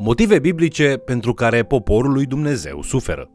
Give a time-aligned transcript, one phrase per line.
[0.00, 3.30] Motive biblice pentru care poporul lui Dumnezeu suferă.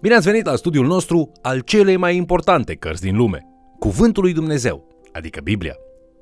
[0.00, 3.42] Bine ați venit la studiul nostru al celei mai importante cărți din lume,
[3.78, 5.74] Cuvântul lui Dumnezeu, adică Biblia.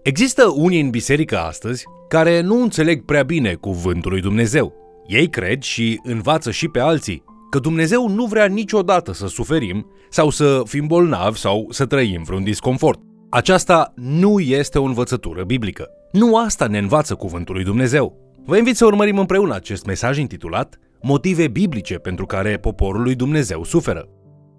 [0.02, 4.72] Există unii în biserică astăzi care nu înțeleg prea bine Cuvântul lui Dumnezeu.
[5.06, 10.30] Ei cred și învață și pe alții că Dumnezeu nu vrea niciodată să suferim sau
[10.30, 13.00] să fim bolnavi sau să trăim vreun disconfort.
[13.30, 15.88] Aceasta nu este o învățătură biblică.
[16.12, 18.31] Nu asta ne învață Cuvântul lui Dumnezeu.
[18.44, 23.64] Vă invit să urmărim împreună acest mesaj intitulat Motive biblice pentru care poporul lui Dumnezeu
[23.64, 24.08] suferă.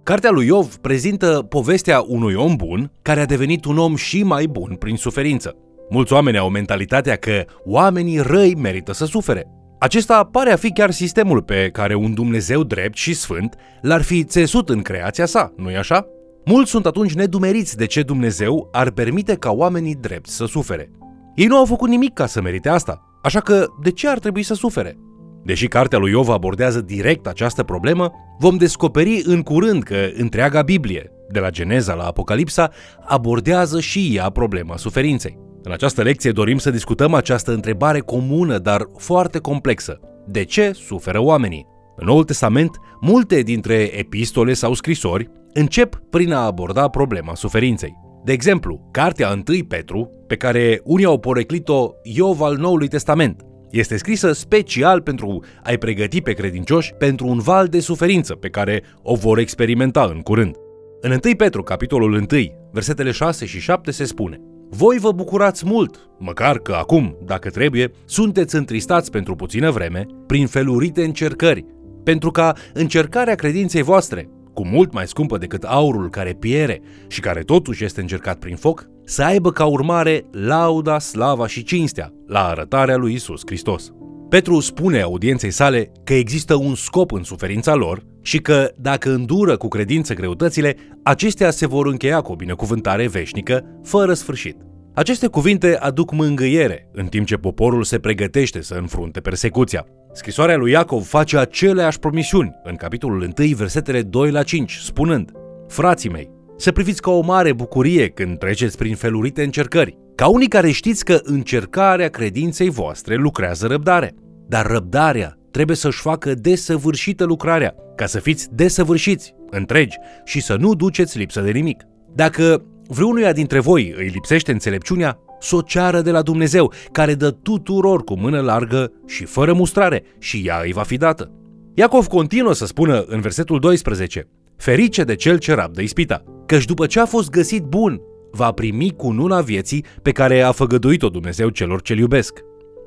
[0.03, 4.45] Cartea lui Iov prezintă povestea unui om bun care a devenit un om și mai
[4.45, 5.55] bun prin suferință.
[5.89, 9.47] Mulți oameni au mentalitatea că oamenii răi merită să sufere.
[9.79, 14.23] Acesta pare a fi chiar sistemul pe care un Dumnezeu drept și sfânt l-ar fi
[14.23, 16.07] țesut în creația sa, nu-i așa?
[16.45, 20.91] Mulți sunt atunci nedumeriți de ce Dumnezeu ar permite ca oamenii drepți să sufere.
[21.35, 24.43] Ei nu au făcut nimic ca să merite asta, Așa că, de ce ar trebui
[24.43, 24.97] să sufere?
[25.43, 31.11] Deși cartea lui Iov abordează direct această problemă, vom descoperi în curând că întreaga Biblie,
[31.31, 32.71] de la Geneza la Apocalipsa,
[33.05, 35.37] abordează și ea problema suferinței.
[35.63, 39.99] În această lecție dorim să discutăm această întrebare comună, dar foarte complexă.
[40.27, 41.65] De ce suferă oamenii?
[41.95, 47.95] În Noul Testament, multe dintre epistole sau scrisori încep prin a aborda problema suferinței.
[48.23, 53.97] De exemplu, cartea 1 Petru, pe care unii au poreclit-o Iov al Noului Testament, este
[53.97, 59.15] scrisă special pentru a-i pregăti pe credincioși pentru un val de suferință pe care o
[59.15, 60.55] vor experimenta în curând.
[61.01, 62.25] În 1 Petru, capitolul 1,
[62.71, 67.91] versetele 6 și 7 se spune Voi vă bucurați mult, măcar că acum, dacă trebuie,
[68.05, 71.65] sunteți întristați pentru puțină vreme, prin felurite încercări,
[72.03, 77.41] pentru ca încercarea credinței voastre, cu mult mai scumpă decât aurul care piere și care
[77.41, 82.95] totuși este încercat prin foc, să aibă ca urmare lauda, slava și cinstea la arătarea
[82.95, 83.91] lui Isus Hristos.
[84.29, 89.57] Petru spune audienței sale că există un scop în suferința lor și că, dacă îndură
[89.57, 94.57] cu credință greutățile, acestea se vor încheia cu o binecuvântare veșnică, fără sfârșit.
[94.93, 99.85] Aceste cuvinte aduc mângâiere, în timp ce poporul se pregătește să înfrunte persecuția.
[100.15, 105.31] Scrisoarea lui Iacov face aceleași promisiuni în capitolul 1, versetele 2 la 5, spunând
[105.67, 110.47] Frații mei, să priviți ca o mare bucurie când treceți prin felurite încercări, ca unii
[110.47, 114.13] care știți că încercarea credinței voastre lucrează răbdare.
[114.47, 120.73] Dar răbdarea trebuie să-și facă desăvârșită lucrarea, ca să fiți desăvârșiți, întregi și să nu
[120.75, 121.83] duceți lipsă de nimic.
[122.15, 127.31] Dacă vreunuia dintre voi îi lipsește înțelepciunea, să o ceară de la Dumnezeu, care dă
[127.31, 131.31] tuturor cu mână largă și fără mustrare, și ea îi va fi dată.
[131.73, 134.27] Iacov continuă să spună în versetul 12,
[134.57, 138.91] Ferice de cel ce rabdă ispita, căci după ce a fost găsit bun, va primi
[138.91, 142.39] cu nuna vieții pe care a făgăduit-o Dumnezeu celor ce iubesc.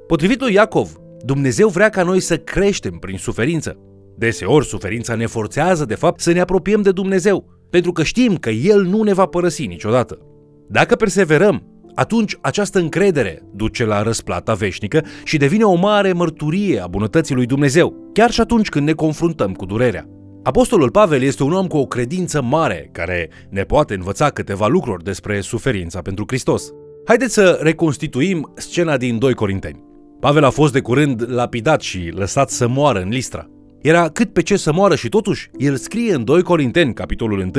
[0.06, 3.78] Potrivit lui Iacov, Dumnezeu vrea ca noi să creștem prin suferință.
[4.16, 8.50] Deseori, suferința ne forțează, de fapt, să ne apropiem de Dumnezeu, pentru că știm că
[8.50, 10.18] El nu ne va părăsi niciodată.
[10.68, 16.86] Dacă perseverăm, atunci această încredere duce la răsplata veșnică și devine o mare mărturie a
[16.86, 20.08] bunătății lui Dumnezeu, chiar și atunci când ne confruntăm cu durerea.
[20.42, 25.04] Apostolul Pavel este un om cu o credință mare care ne poate învăța câteva lucruri
[25.04, 26.70] despre suferința pentru Hristos.
[27.06, 29.84] Haideți să reconstituim scena din 2 Corinteni.
[30.20, 33.46] Pavel a fost de curând lapidat și lăsat să moară în Listra.
[33.80, 37.50] Era cât pe ce să moară și totuși, el scrie în 2 Corinteni, capitolul 1,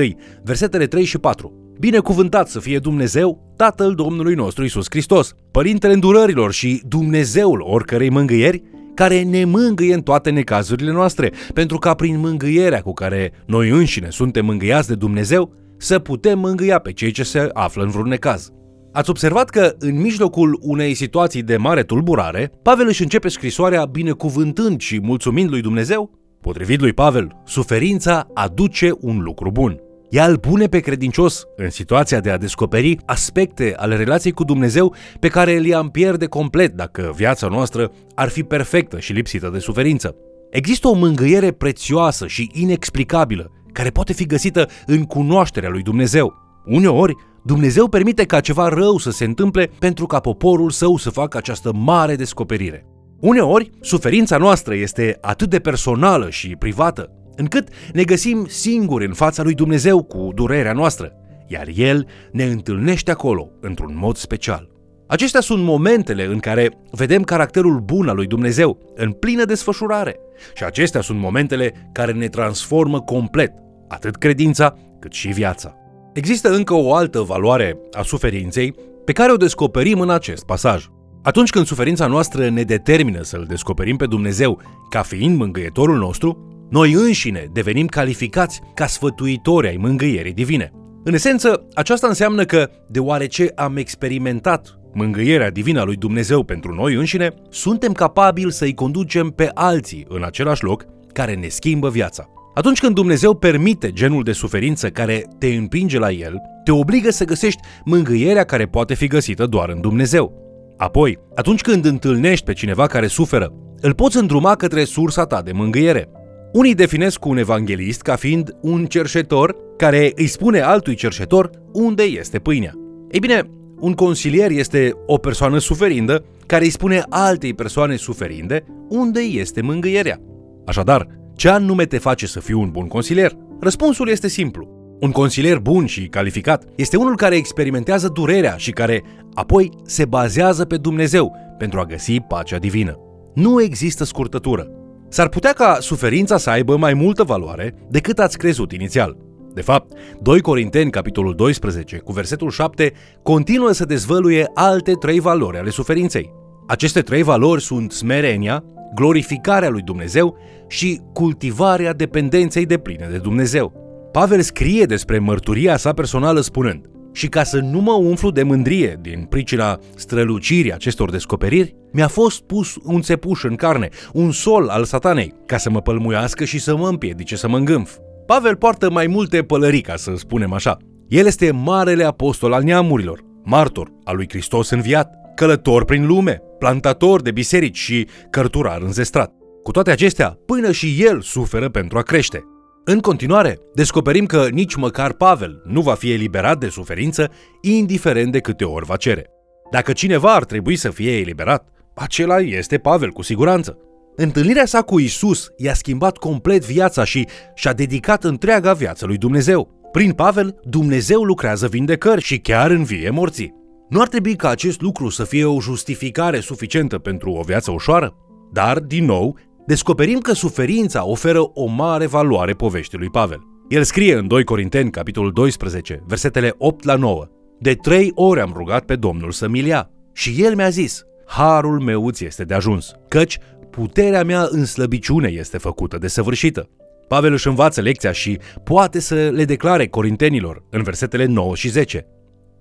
[0.44, 1.67] versetele 3 și 4.
[1.80, 8.64] Binecuvântat să fie Dumnezeu, Tatăl Domnului nostru Isus Hristos, Părintele îndurărilor și Dumnezeul oricărei mângâieri,
[8.94, 14.08] care ne mângâie în toate necazurile noastre, pentru ca prin mângâierea cu care noi înșine
[14.10, 18.52] suntem mângâiați de Dumnezeu, să putem mângâia pe cei ce se află în vreun necaz.
[18.92, 24.80] Ați observat că, în mijlocul unei situații de mare tulburare, Pavel își începe scrisoarea binecuvântând
[24.80, 26.12] și mulțumind lui Dumnezeu?
[26.42, 29.82] Potrivit lui Pavel, suferința aduce un lucru bun.
[30.10, 34.96] Ea îl pune pe credincios în situația de a descoperi aspecte ale relației cu Dumnezeu
[35.20, 40.16] pe care le-am pierde complet dacă viața noastră ar fi perfectă și lipsită de suferință.
[40.50, 46.34] Există o mângâiere prețioasă și inexplicabilă care poate fi găsită în cunoașterea lui Dumnezeu.
[46.66, 51.38] Uneori, Dumnezeu permite ca ceva rău să se întâmple pentru ca poporul său să facă
[51.38, 52.86] această mare descoperire.
[53.20, 59.44] Uneori, suferința noastră este atât de personală și privată încât ne găsim singuri în fața
[59.44, 61.12] lui Dumnezeu cu durerea noastră,
[61.48, 64.70] iar El ne întâlnește acolo într-un mod special.
[65.08, 70.20] Acestea sunt momentele în care vedem caracterul bun al lui Dumnezeu în plină desfășurare
[70.56, 73.52] și acestea sunt momentele care ne transformă complet
[73.88, 75.76] atât credința cât și viața.
[76.14, 78.76] Există încă o altă valoare a suferinței
[79.06, 80.86] pe care o descoperim în acest pasaj.
[81.24, 86.92] Atunci când suferința noastră ne determină să-L descoperim pe Dumnezeu ca fiind mângâietorul nostru, noi
[86.92, 90.72] înșine devenim calificați ca sfătuitori ai mângâierii divine.
[91.04, 96.94] În esență, aceasta înseamnă că, deoarece am experimentat mângâierea divină a lui Dumnezeu pentru noi
[96.94, 102.30] înșine, suntem capabili să-i conducem pe alții în același loc care ne schimbă viața.
[102.54, 107.26] Atunci când Dumnezeu permite genul de suferință care te împinge la el, te obligă să
[107.26, 110.34] găsești mângâierea care poate fi găsită doar în Dumnezeu.
[110.78, 115.52] Apoi, atunci când întâlnești pe cineva care suferă, îl poți îndruma către sursa ta de
[115.52, 116.10] mângâiere.
[116.58, 122.40] Unii definesc un evanghelist ca fiind un cerșetor care îi spune altui cerșetor unde este
[122.40, 122.74] pâinea.
[123.12, 123.50] Ei bine,
[123.80, 130.22] un consilier este o persoană suferindă care îi spune altei persoane suferinde unde este mângâierea.
[130.66, 133.32] Așadar, ce anume te face să fii un bun consilier?
[133.60, 134.98] Răspunsul este simplu.
[135.00, 140.66] Un consilier bun și calificat este unul care experimentează durerea și care apoi se bazează
[140.66, 143.00] pe Dumnezeu pentru a găsi pacea divină.
[143.34, 144.77] Nu există scurtătură.
[145.10, 149.18] S-ar putea ca suferința să aibă mai multă valoare decât ați crezut inițial.
[149.54, 152.94] De fapt, 2 Corinteni, capitolul 12, cu versetul 7,
[153.24, 156.34] continuă să dezvăluie alte trei valori ale suferinței.
[156.68, 158.64] Aceste trei valori sunt smerenia,
[158.96, 160.38] glorificarea lui Dumnezeu
[160.68, 163.74] și cultivarea dependenței de pline de Dumnezeu.
[164.12, 166.86] Pavel scrie despre mărturia sa personală spunând
[167.18, 172.42] și ca să nu mă umflu de mândrie din pricina strălucirii acestor descoperiri, mi-a fost
[172.42, 176.76] pus un țepuș în carne, un sol al satanei, ca să mă pălmuiască și să
[176.76, 177.98] mă împiedice să mă îngânf.
[178.26, 180.78] Pavel poartă mai multe pălării, ca să spunem așa.
[181.08, 187.22] El este marele apostol al neamurilor, martor al lui Hristos înviat, călător prin lume, plantator
[187.22, 189.34] de biserici și cărturar înzestrat.
[189.64, 192.44] Cu toate acestea, până și el suferă pentru a crește.
[192.90, 197.32] În continuare, descoperim că nici măcar Pavel nu va fi eliberat de suferință,
[197.62, 199.30] indiferent de câte ori va cere.
[199.72, 203.78] Dacă cineva ar trebui să fie eliberat, acela este Pavel cu siguranță.
[204.16, 209.90] Întâlnirea sa cu Isus i-a schimbat complet viața și și-a dedicat întreaga viață lui Dumnezeu.
[209.92, 213.54] Prin Pavel, Dumnezeu lucrează vindecări și chiar învie morții.
[213.90, 218.16] Nu ar trebui ca acest lucru să fie o justificare suficientă pentru o viață ușoară?
[218.52, 219.38] Dar, din nou,
[219.68, 223.40] descoperim că suferința oferă o mare valoare poveștii lui Pavel.
[223.70, 227.28] El scrie în 2 Corinteni, capitolul 12, versetele 8 la 9.
[227.60, 232.10] De trei ori am rugat pe Domnul să-mi ia și el mi-a zis, Harul meu
[232.10, 236.70] ți este de ajuns, căci puterea mea în slăbiciune este făcută de săvârșită.
[237.08, 242.08] Pavel își învață lecția și poate să le declare corintenilor în versetele 9 și 10.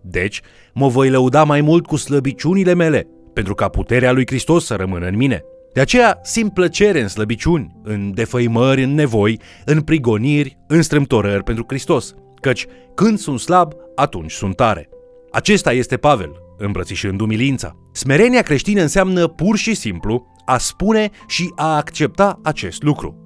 [0.03, 0.41] Deci,
[0.75, 5.07] mă voi lăuda mai mult cu slăbiciunile mele, pentru ca puterea lui Hristos să rămână
[5.07, 5.45] în mine.
[5.77, 11.65] De aceea simt plăcere în slăbiciuni, în defăimări, în nevoi, în prigoniri, în strâmtorări pentru
[11.69, 14.89] Hristos, căci când sunt slab, atunci sunt tare.
[15.31, 17.77] Acesta este Pavel, îmbrățișând umilința.
[17.93, 23.17] Smerenia creștină înseamnă pur și simplu a spune și a accepta acest lucru.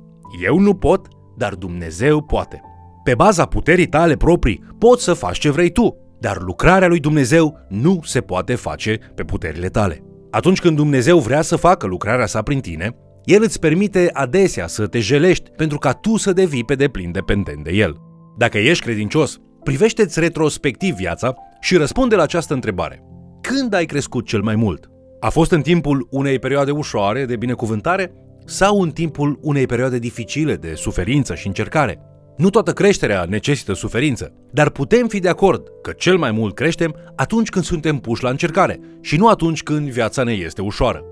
[0.44, 2.60] Eu nu pot, dar Dumnezeu poate.
[3.04, 7.58] Pe baza puterii tale proprii poți să faci ce vrei tu, dar lucrarea lui Dumnezeu
[7.68, 10.04] nu se poate face pe puterile tale.
[10.30, 14.86] Atunci când Dumnezeu vrea să facă lucrarea sa prin tine, El îți permite adesea să
[14.86, 17.96] te jelești pentru ca tu să devii pe deplin dependent de El.
[18.38, 23.02] Dacă ești credincios, privește-ți retrospectiv viața și răspunde la această întrebare.
[23.40, 24.90] Când ai crescut cel mai mult?
[25.20, 28.12] A fost în timpul unei perioade ușoare de binecuvântare
[28.44, 32.09] sau în timpul unei perioade dificile de suferință și încercare?
[32.40, 36.94] Nu toată creșterea necesită suferință, dar putem fi de acord că cel mai mult creștem
[37.16, 41.04] atunci când suntem puși la încercare și nu atunci când viața ne este ușoară.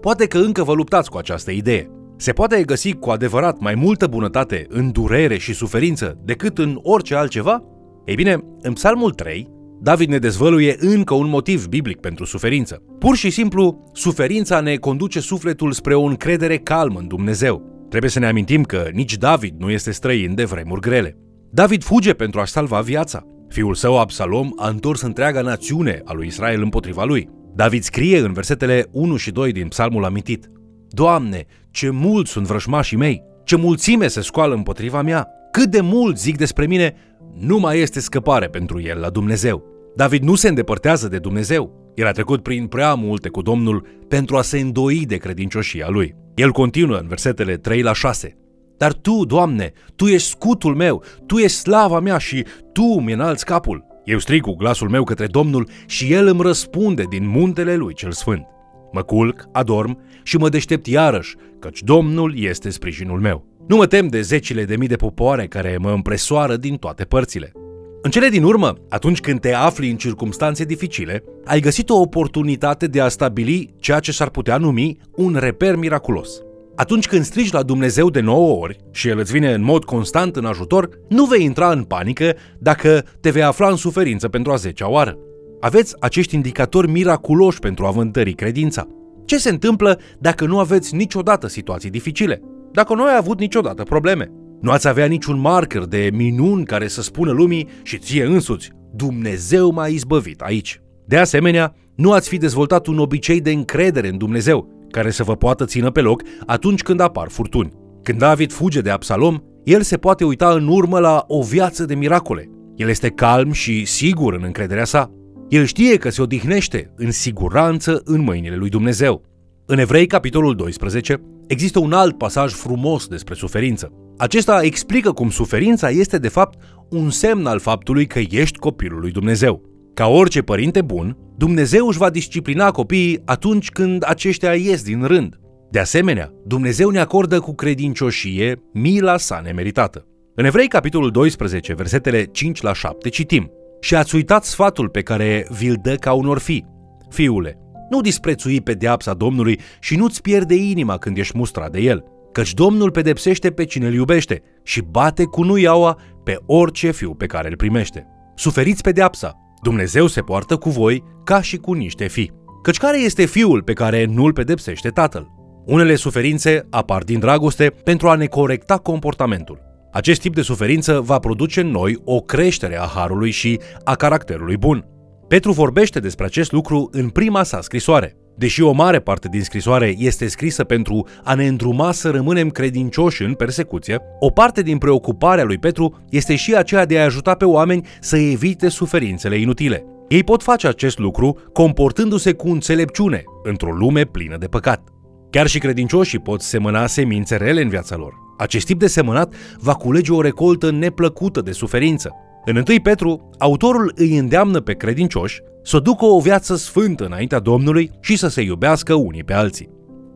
[0.00, 1.90] Poate că încă vă luptați cu această idee.
[2.16, 7.14] Se poate găsi cu adevărat mai multă bunătate în durere și suferință decât în orice
[7.14, 7.62] altceva?
[8.04, 9.48] Ei bine, în Psalmul 3,
[9.80, 12.82] David ne dezvăluie încă un motiv biblic pentru suferință.
[12.98, 17.77] Pur și simplu, suferința ne conduce sufletul spre o încredere calmă în Dumnezeu.
[17.88, 21.16] Trebuie să ne amintim că nici David nu este străin de vremuri grele.
[21.50, 23.26] David fuge pentru a-și salva viața.
[23.48, 27.28] Fiul său, Absalom, a întors întreaga națiune a lui Israel împotriva lui.
[27.54, 30.50] David scrie în versetele 1 și 2 din psalmul amintit.
[30.88, 36.18] Doamne, ce mulți sunt vrăjmașii mei, ce mulțime se scoală împotriva mea, cât de mult
[36.18, 36.94] zic despre mine,
[37.38, 39.64] nu mai este scăpare pentru el la Dumnezeu.
[39.96, 41.92] David nu se îndepărtează de Dumnezeu.
[41.94, 46.14] El a trecut prin prea multe cu Domnul pentru a se îndoi de credincioșia lui.
[46.38, 48.36] El continuă în versetele 3 la 6.
[48.76, 53.44] Dar Tu, Doamne, Tu ești scutul meu, Tu ești slava mea și Tu mi înalți
[53.44, 53.84] capul.
[54.04, 58.12] Eu strig cu glasul meu către Domnul și El îmi răspunde din muntele Lui cel
[58.12, 58.46] Sfânt.
[58.92, 63.44] Mă culc, adorm și mă deștept iarăși, căci Domnul este sprijinul meu.
[63.68, 67.52] Nu mă tem de zecile de mii de popoare care mă împresoară din toate părțile.
[68.02, 72.86] În cele din urmă, atunci când te afli în circumstanțe dificile, ai găsit o oportunitate
[72.86, 76.42] de a stabili ceea ce s-ar putea numi un reper miraculos.
[76.76, 80.36] Atunci când strigi la Dumnezeu de 9 ori și El îți vine în mod constant
[80.36, 84.56] în ajutor, nu vei intra în panică dacă te vei afla în suferință pentru a
[84.56, 85.18] 10 oară.
[85.60, 88.86] Aveți acești indicatori miraculoși pentru a vă întări credința.
[89.24, 92.42] Ce se întâmplă dacă nu aveți niciodată situații dificile?
[92.72, 94.30] Dacă nu ai avut niciodată probleme?
[94.60, 99.72] Nu ați avea niciun marker de minuni care să spună lumii și ție însuți, Dumnezeu
[99.72, 100.80] m-a izbăvit aici.
[101.06, 105.36] De asemenea, nu ați fi dezvoltat un obicei de încredere în Dumnezeu, care să vă
[105.36, 107.72] poată țină pe loc atunci când apar furtuni.
[108.02, 111.94] Când David fuge de Absalom, el se poate uita în urmă la o viață de
[111.94, 112.50] miracole.
[112.76, 115.12] El este calm și sigur în încrederea sa.
[115.48, 119.22] El știe că se odihnește în siguranță în mâinile lui Dumnezeu.
[119.66, 123.92] În Evrei, capitolul 12, există un alt pasaj frumos despre suferință.
[124.18, 126.58] Acesta explică cum suferința este de fapt
[126.90, 129.62] un semn al faptului că ești copilul lui Dumnezeu.
[129.94, 135.40] Ca orice părinte bun, Dumnezeu își va disciplina copiii atunci când aceștia ies din rând.
[135.70, 140.06] De asemenea, Dumnezeu ne acordă cu credincioșie mila sa nemeritată.
[140.34, 145.46] În Evrei, capitolul 12, versetele 5 la 7, citim Și ați uitat sfatul pe care
[145.58, 146.64] vi-l dă ca unor fi.
[147.08, 147.58] Fiule,
[147.90, 152.04] nu disprețui pedeapsa Domnului și nu-ți pierde inima când ești mustrat de el,
[152.38, 157.26] căci Domnul pedepsește pe cine îl iubește și bate cu nuiaua pe orice fiu pe
[157.26, 158.06] care îl primește.
[158.34, 162.30] Suferiți pedeapsa, Dumnezeu se poartă cu voi ca și cu niște fi.
[162.62, 165.26] Căci care este fiul pe care nu-l pedepsește tatăl?
[165.66, 169.60] Unele suferințe apar din dragoste pentru a ne corecta comportamentul.
[169.92, 174.56] Acest tip de suferință va produce în noi o creștere a harului și a caracterului
[174.56, 174.84] bun.
[175.28, 178.17] Petru vorbește despre acest lucru în prima sa scrisoare.
[178.38, 183.22] Deși o mare parte din scrisoare este scrisă pentru a ne îndruma să rămânem credincioși
[183.22, 187.44] în persecuție, o parte din preocuparea lui Petru este și aceea de a ajuta pe
[187.44, 189.84] oameni să evite suferințele inutile.
[190.08, 194.88] Ei pot face acest lucru comportându-se cu înțelepciune într-o lume plină de păcat.
[195.30, 198.12] Chiar și credincioșii pot semăna semințe rele în viața lor.
[198.38, 202.10] Acest tip de semănat va culege o recoltă neplăcută de suferință.
[202.44, 207.90] În 1 Petru, autorul îi îndeamnă pe credincioși să ducă o viață sfântă înaintea Domnului
[208.00, 209.68] și să se iubească unii pe alții.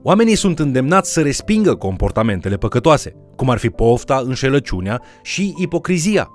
[0.03, 6.29] Oamenii sunt îndemnați să respingă comportamentele păcătoase, cum ar fi pofta, înșelăciunea și ipocrizia.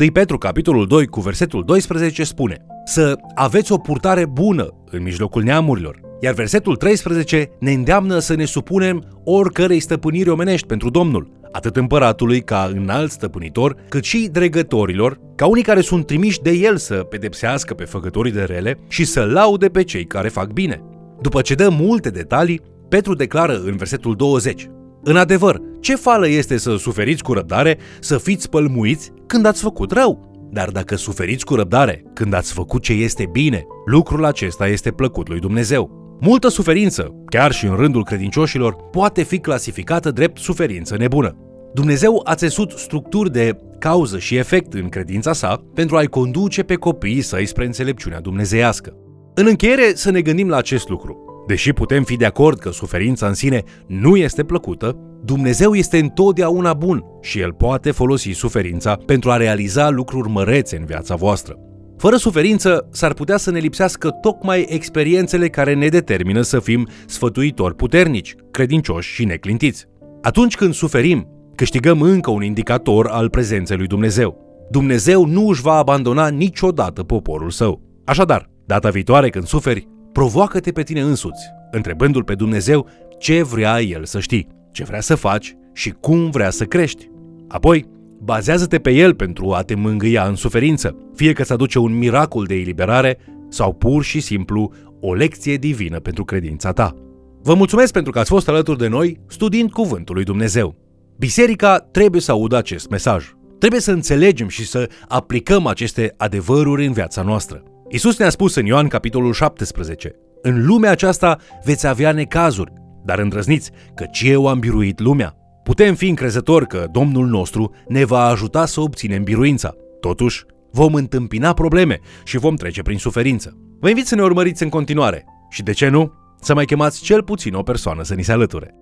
[0.00, 5.42] 1 Petru, capitolul 2, cu versetul 12 spune Să aveți o purtare bună în mijlocul
[5.42, 11.76] neamurilor, iar versetul 13 ne îndeamnă să ne supunem oricărei stăpâniri omenești pentru Domnul, atât
[11.76, 16.94] împăratului ca înalt stăpânitor, cât și dregătorilor, ca unii care sunt trimiși de el să
[16.94, 20.82] pedepsească pe făcătorii de rele și să laude pe cei care fac bine.
[21.20, 24.68] După ce dă multe detalii, Petru declară în versetul 20
[25.02, 29.92] În adevăr, ce fală este să suferiți cu răbdare, să fiți pălmuiți când ați făcut
[29.92, 30.28] rău?
[30.52, 35.28] Dar dacă suferiți cu răbdare când ați făcut ce este bine, lucrul acesta este plăcut
[35.28, 36.07] lui Dumnezeu.
[36.20, 41.36] Multă suferință, chiar și în rândul credincioșilor, poate fi clasificată drept suferință nebună.
[41.74, 46.74] Dumnezeu a țesut structuri de cauză și efect în credința sa pentru a-i conduce pe
[46.74, 48.92] copiii săi spre înțelepciunea dumnezeiască.
[49.34, 51.44] În încheiere să ne gândim la acest lucru.
[51.46, 56.74] Deși putem fi de acord că suferința în sine nu este plăcută, Dumnezeu este întotdeauna
[56.74, 61.67] bun și El poate folosi suferința pentru a realiza lucruri mărețe în viața voastră.
[61.98, 67.74] Fără suferință, s-ar putea să ne lipsească tocmai experiențele care ne determină să fim sfătuitori
[67.74, 69.86] puternici, credincioși și neclintiți.
[70.22, 74.46] Atunci când suferim, câștigăm încă un indicator al prezenței lui Dumnezeu.
[74.70, 77.82] Dumnezeu nu își va abandona niciodată poporul său.
[78.04, 82.88] Așadar, data viitoare când suferi, provoacă-te pe tine însuți, întrebându-L pe Dumnezeu
[83.18, 87.08] ce vrea El să știi, ce vrea să faci și cum vrea să crești.
[87.48, 87.84] Apoi,
[88.20, 92.44] Bazează-te pe el pentru a te mângâia în suferință, fie că îți aduce un miracol
[92.44, 96.94] de eliberare sau pur și simplu o lecție divină pentru credința ta.
[97.42, 100.76] Vă mulțumesc pentru că ați fost alături de noi studiind Cuvântul lui Dumnezeu.
[101.18, 103.32] Biserica trebuie să audă acest mesaj.
[103.58, 107.62] Trebuie să înțelegem și să aplicăm aceste adevăruri în viața noastră.
[107.88, 112.72] Isus ne-a spus în Ioan capitolul 17, În lumea aceasta veți avea necazuri,
[113.04, 115.36] dar îndrăzniți, căci eu am biruit lumea.
[115.68, 119.74] Putem fi încrezători că Domnul nostru ne va ajuta să obținem biruința.
[120.00, 123.56] Totuși, vom întâmpina probleme și vom trece prin suferință.
[123.80, 127.22] Vă invit să ne urmăriți în continuare și, de ce nu, să mai chemați cel
[127.22, 128.74] puțin o persoană să ni se alăture.